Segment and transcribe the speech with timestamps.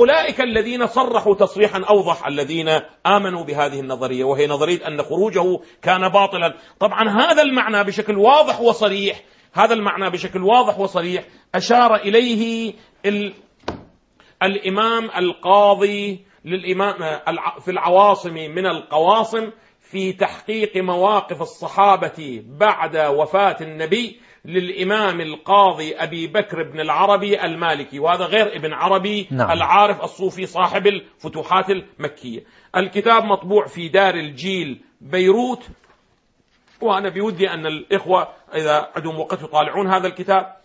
[0.00, 2.68] أولئك الذين صرحوا تصريحا أوضح الذين
[3.06, 6.54] آمنوا بهذه النظرية وهي نظرية أن خروجه كان باطلا.
[6.80, 9.22] طبعا هذا المعنى بشكل واضح وصريح
[9.52, 12.72] هذا المعنى بشكل واضح وصريح أشار إليه
[14.42, 17.20] الإمام القاضي للإمام
[17.60, 19.50] في العواصم من القواصم
[19.80, 28.24] في تحقيق مواقف الصحابة بعد وفاة النبي للإمام القاضي أبي بكر بن العربي المالكي وهذا
[28.24, 29.50] غير ابن عربي نعم.
[29.50, 32.44] العارف الصوفي صاحب الفتوحات المكية
[32.76, 35.68] الكتاب مطبوع في دار الجيل بيروت
[36.80, 40.56] وأنا بودي أن الإخوة إذا عندهم وقت يطالعون هذا الكتاب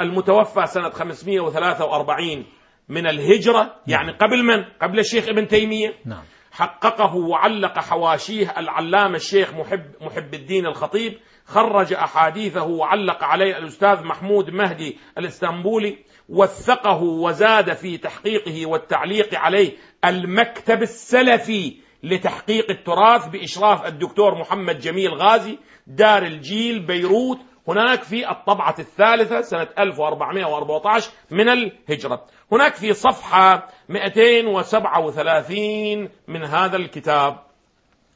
[0.00, 2.44] المتوفى سنة 543
[2.88, 6.22] من الهجرة يعني قبل من؟ قبل الشيخ ابن تيمية نعم.
[6.52, 14.50] حققه وعلق حواشيه العلامة الشيخ محب, محب الدين الخطيب خرج أحاديثه وعلق عليه الأستاذ محمود
[14.50, 19.72] مهدي الإسطنبولي وثقه وزاد في تحقيقه والتعليق عليه
[20.04, 28.74] المكتب السلفي لتحقيق التراث بإشراف الدكتور محمد جميل غازي دار الجيل بيروت هناك في الطبعة
[28.78, 32.24] الثالثة سنة 1414 من الهجرة.
[32.52, 37.36] هناك في صفحة 237 من هذا الكتاب.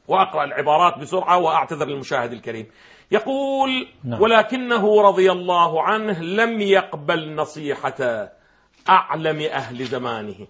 [0.07, 2.67] وأقرأ العبارات بسرعة وأعتذر للمشاهد الكريم.
[3.11, 4.21] يقول نعم.
[4.21, 8.29] ولكنه رضي الله عنه لم يقبل نصيحة
[8.89, 10.47] أعلم أهل زمانه.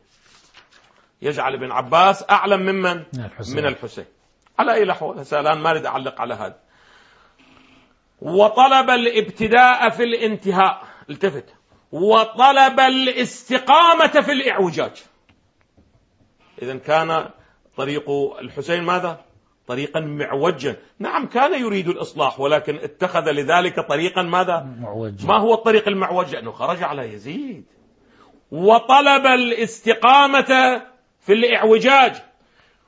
[1.21, 3.55] يجعل ابن عباس أعلم ممن؟ الحسين.
[3.57, 4.05] من الحسين.
[4.59, 6.59] على أي لحظة الآن ما أريد أعلق على هذا.
[8.21, 10.83] وطلب الابتداء في الانتهاء.
[11.09, 11.55] التفت.
[11.91, 15.03] وطلب الاستقامة في الإعوجاج.
[16.61, 17.29] إذا كان
[17.77, 19.25] طريق الحسين ماذا؟
[19.67, 20.75] طريقا معوجا.
[20.99, 25.27] نعم كان يريد الإصلاح ولكن اتخذ لذلك طريقا ماذا؟ معوجا.
[25.27, 27.65] ما هو الطريق المعوج؟ لأنه خرج على يزيد.
[28.51, 30.81] وطلب الاستقامة
[31.19, 32.15] في الإعوجاج.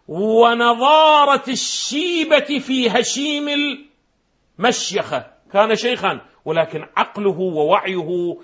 [0.08, 3.46] ونظارة الشيبة في هشيم
[4.60, 5.26] المشيخة.
[5.54, 8.36] كان شيخا ولكن عقله ووعيه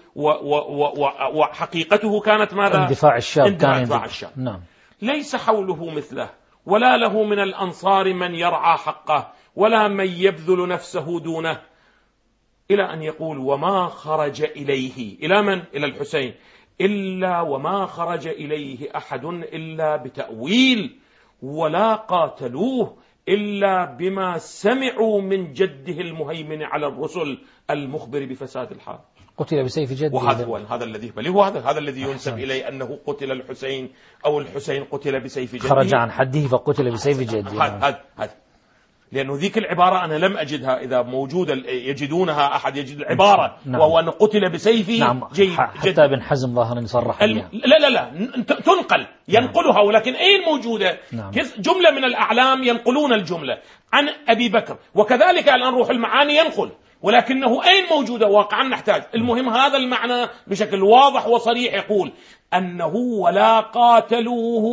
[1.35, 4.31] وحقيقته كانت ماذا؟ اندفاع الشاب اندفاع, اندفاع الشاب.
[4.37, 4.61] نعم.
[5.01, 6.29] ليس حوله مثله.
[6.65, 11.61] ولا له من الأنصار من يرعى حقه ولا من يبذل نفسه دونه
[12.71, 16.33] إلى أن يقول وما خرج إليه إلى من؟ إلى الحسين
[16.81, 20.99] إلا وما خرج إليه أحد إلا بتأويل
[21.41, 22.97] ولا قاتلوه
[23.29, 27.37] إلا بما سمعوا من جده المهيمن على الرسل
[27.69, 28.99] المخبر بفساد الحال.
[29.37, 30.15] قتل بسيف جده.
[30.15, 33.89] وهذا هو هذا الذي بل هو هذا هذا الذي ينسب إليه أنه قتل الحسين
[34.25, 35.69] أو الحسين قتل بسيف جده.
[35.69, 37.51] خرج عن حده فقتل بسيف جده.
[37.51, 38.44] هذا هذا.
[39.11, 43.81] لأنه ذيك العبارة أنا لم أجدها إذا موجودة يجدونها أحد يجد العبارة نعم.
[43.81, 45.27] وهو أنه قتل بسيفه نعم.
[45.33, 45.99] جيد حتى جد.
[45.99, 47.35] ابن حزم ظاهرا يصرح ال...
[47.53, 48.11] لا لا لا
[48.43, 51.31] تنقل ينقلها ولكن أين موجودة نعم.
[51.57, 53.57] جملة من الأعلام ينقلون الجملة
[53.93, 59.77] عن أبي بكر وكذلك الآن روح المعاني ينقل ولكنه أين موجودة واقعا نحتاج المهم هذا
[59.77, 62.11] المعنى بشكل واضح وصريح يقول
[62.53, 64.65] أنه ولا قاتلوه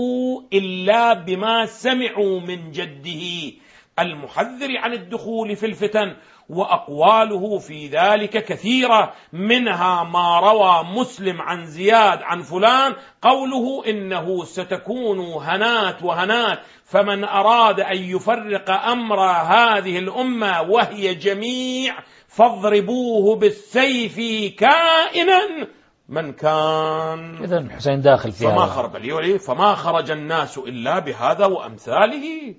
[0.52, 3.52] إلا بما سمعوا من جده
[3.98, 6.16] المحذر عن الدخول في الفتن
[6.48, 15.18] وأقواله في ذلك كثيرة منها ما روى مسلم عن زياد عن فلان قوله إنه ستكون
[15.18, 21.94] هنات وهنات فمن أراد أن يفرق أمر هذه الأمة وهي جميع
[22.28, 24.16] فاضربوه بالسيف
[24.58, 25.68] كائنا
[26.08, 27.44] من كان.
[27.44, 32.54] إذا حسين داخل فيها فما خرج فما خرج الناس إلا بهذا وأمثاله.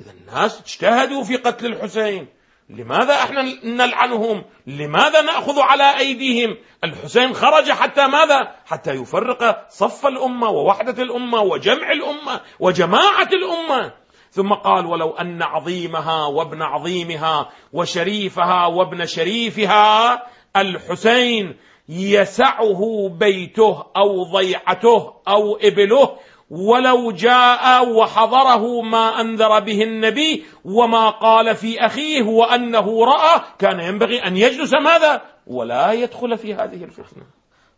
[0.00, 2.28] إذا الناس اجتهدوا في قتل الحسين.
[2.70, 10.50] لماذا إحنا نلعنهم؟ لماذا نأخذ على أيديهم؟ الحسين خرج حتى ماذا؟ حتى يفرق صف الأمة
[10.50, 13.92] ووحدة الأمة وجمع الأمة وجماعة الأمة.
[14.30, 20.22] ثم قال ولو أن عظيمها وابن عظيمها وشريفها وابن شريفها
[20.56, 21.56] الحسين
[21.88, 26.18] يسعه بيته أو ضيعته أو إبله
[26.50, 34.26] ولو جاء وحضره ما أنذر به النبي وما قال في أخيه وأنه رأى كان ينبغي
[34.26, 37.22] أن يجلس ماذا؟ ولا يدخل في هذه الفتنة.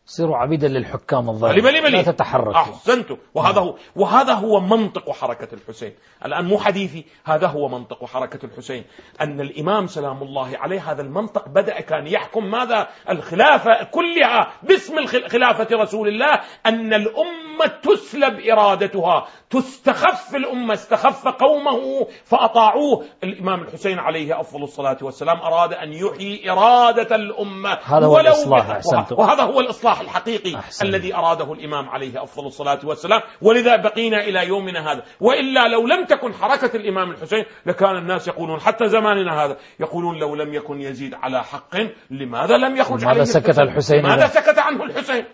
[0.04, 3.16] صيروا عبيدا للحكام الظالمين لا تتحرك أحسنتم.
[3.34, 5.94] وهذا هو وهذا هو منطق حركة الحسين.
[6.24, 8.84] الآن مو حديثي هذا هو منطق حركة الحسين.
[9.20, 15.68] أن الإمام سلام الله عليه هذا المنطق بدأ كان يحكم ماذا؟ الخلافة كلها باسم خلافة
[15.76, 19.26] رسول الله أن الأمة الأمة تسلب إرادتها.
[19.50, 23.04] تستخف الأمة استخف قومه فأطاعوه.
[23.24, 27.78] الإمام الحسين عليه أفضل الصلاة والسلام أراد أن يحيي إرادة الأمة.
[27.84, 28.80] هذا هو الإصلاح.
[29.12, 30.86] وهذا هو الإصلاح الحقيقي أحسن.
[30.86, 33.20] الذي أراده الإمام عليه أفضل الصلاة والسلام.
[33.42, 35.02] ولذا بقينا إلى يومنا هذا.
[35.20, 40.34] وإلا لو لم تكن حركة الإمام الحسين لكان الناس يقولون حتى زماننا هذا يقولون لو
[40.34, 41.76] لم يكن يزيد على حق
[42.10, 45.24] لماذا لم يخرج عليه سكت الحسين؟ لماذا سكت عنه الحسين؟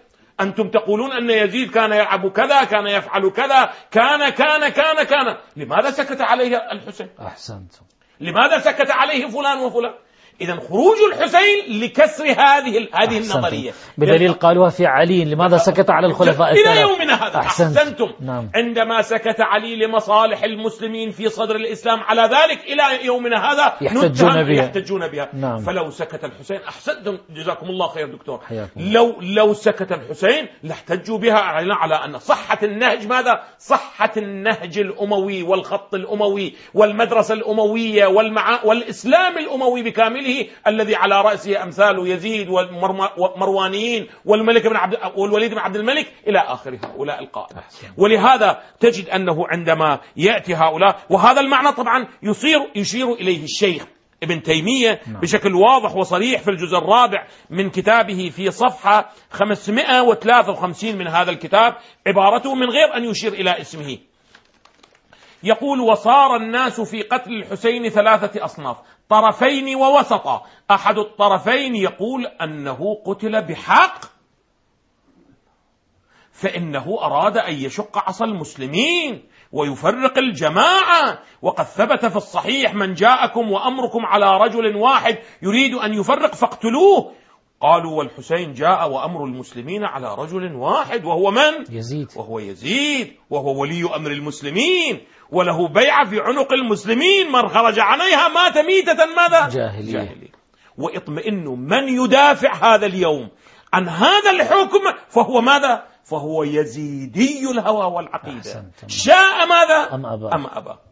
[0.41, 5.37] أنتم تقولون أن يزيد كان يلعب كذا كان يفعل كذا كان كان كان كان.
[5.57, 7.85] لماذا سكت عليه الحسين؟ أحسنتم.
[8.21, 9.95] لماذا سكت عليه فلان وفلان؟
[10.41, 13.73] إذا خروج الحسين لكسر هذه هذه النظرية.
[13.99, 17.37] بدليل قالوها في علي لماذا سكت على الخلفاء الثلاثة؟ إلى يومنا هذا.
[17.37, 17.77] أحسنت.
[17.77, 18.13] أحسنتم.
[18.21, 18.51] نعم.
[18.55, 24.65] عندما سكت علي لمصالح المسلمين في صدر الإسلام على ذلك إلى يومنا هذا يحتجون بها.
[24.65, 25.29] يحتجون بها.
[25.35, 25.59] نعم.
[25.59, 27.19] فلو سكت الحسين أحسنتم.
[27.31, 28.41] جزاكم الله خير دكتور.
[28.77, 35.95] لو لو سكت الحسين لاحتجوا بها على أن صحة النهج ماذا؟ صحة النهج الأموي والخط
[35.95, 38.65] الأموي والمدرسة الأموية والمع...
[38.65, 45.59] والإسلام الأموي بكامله قبيله الذي على رأسه أمثال يزيد والمروانيين والملك بن عبد والوليد بن
[45.59, 47.65] عبد الملك إلى آخر هؤلاء القادة.
[47.97, 53.87] ولهذا تجد أنه عندما يأتي هؤلاء وهذا المعنى طبعا يصير يشير إليه الشيخ
[54.23, 55.21] ابن تيمية نعم.
[55.21, 61.75] بشكل واضح وصريح في الجزء الرابع من كتابه في صفحة 553 من هذا الكتاب
[62.07, 63.99] عبارته من غير أن يشير إلى اسمه.
[65.43, 68.77] يقول وصار الناس في قتل الحسين ثلاثة أصناف
[69.09, 70.43] طرفين ووسطا.
[70.71, 74.05] أحد الطرفين يقول أنه قتل بحق.
[76.33, 81.19] فإنه أراد أن يشق عصا المسلمين ويفرق الجماعة.
[81.43, 87.13] وقد ثبت في الصحيح من جاءكم وأمركم على رجل واحد يريد أن يفرق فاقتلوه.
[87.61, 93.85] قالوا والحسين جاء وأمر المسلمين على رجل واحد وهو من؟ يزيد وهو يزيد وهو ولي
[93.97, 95.01] أمر المسلمين
[95.31, 100.33] وله بيعة في عنق المسلمين من خرج عليها مات ميتة ماذا؟ جاهلية, جاهلية.
[100.79, 103.29] واطمئنوا من يدافع هذا اليوم
[103.73, 110.86] عن هذا الحكم فهو ماذا؟ فهو يزيدي الهوى والعقيدة شاء ماذا؟ أم أبى أم أبى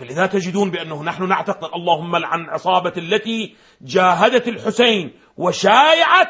[0.00, 6.28] فلذا تجدون بأنه نحن نعتقد اللهم لعن عصابة التي جاهدت الحسين وشايعت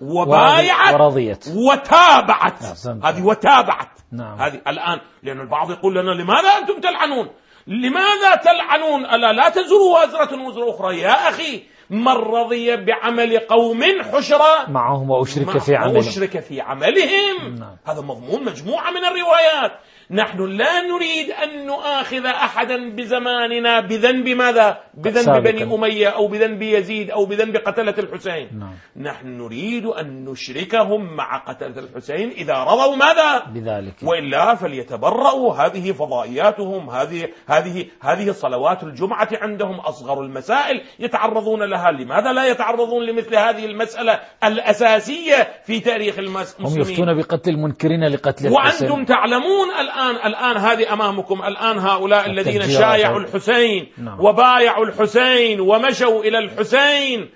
[0.00, 1.48] وبايعت ورضيت.
[1.56, 2.86] وتابعت.
[3.04, 3.98] هذه وتابعت.
[4.12, 4.38] نعم.
[4.42, 7.30] هذه الآن لأن البعض يقول لنا لماذا أنتم تلعنون؟
[7.66, 13.82] لماذا تلعنون؟ ألا لا تزروا وزرة وزر أخرى؟ يا أخي من رضي بعمل قوم
[14.12, 15.96] حشرا معهم وأشرك في عملهم.
[15.96, 17.54] وأشرك في عملهم.
[17.58, 17.76] نعم.
[17.86, 19.72] هذا مضمون مجموعة من الروايات.
[20.10, 27.10] نحن لا نريد أن نؤاخذ أحدا بزماننا بذنب ماذا؟ بذنب بني أمية أو بذنب يزيد
[27.10, 28.58] أو بذنب قتلة الحسين.
[28.58, 28.74] نعم.
[28.96, 33.94] نحن نريد أن نشركهم مع قتلة الحسين إذا رضوا ماذا؟ بذلك.
[34.02, 42.32] وإلا فليتبرأوا هذه فضائياتهم هذه هذه هذه صلوات الجمعة عندهم أصغر المسائل يتعرضون لها لماذا
[42.32, 48.90] لا يتعرضون لمثل هذه المسألة الأساسية في تاريخ المسلمين هم يفتون بقتل المنكرين لقتل الحسين.
[48.90, 54.20] وأنتم تعلمون الآن الآن الآن هذه أمامكم الآن هؤلاء الذين شايعوا الحسين نعم.
[54.20, 57.30] وبايعوا الحسين ومشوا إلى الحسين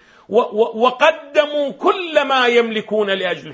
[0.75, 3.52] وقدموا كل ما يملكون لأجل